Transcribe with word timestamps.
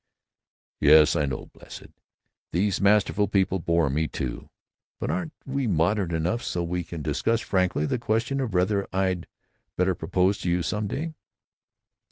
"Yes, 0.79 1.15
I 1.15 1.27
know, 1.27 1.45
blessed; 1.53 1.89
these 2.51 2.81
masterful 2.81 3.27
people 3.27 3.59
bore 3.59 3.87
me, 3.87 4.07
too. 4.07 4.49
But 4.99 5.11
aren't 5.11 5.33
we 5.45 5.67
modern 5.67 6.11
enough 6.11 6.41
so 6.41 6.63
we 6.63 6.83
can 6.83 7.03
discuss 7.03 7.39
frankly 7.39 7.85
the 7.85 7.99
question 7.99 8.39
of 8.41 8.55
whether 8.55 8.87
I'd 8.91 9.27
better 9.77 9.93
propose 9.93 10.39
to 10.39 10.49
you, 10.49 10.63
some 10.63 10.87
day?" 10.87 11.13